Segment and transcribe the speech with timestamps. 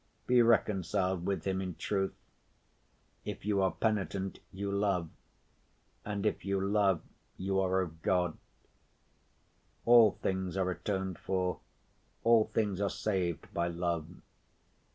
[0.25, 2.15] Be reconciled with him in truth.
[3.23, 5.09] If you are penitent, you love.
[6.03, 7.03] And if you love
[7.37, 8.35] you are of God.
[9.85, 11.59] All things are atoned for,
[12.23, 14.07] all things are saved by love.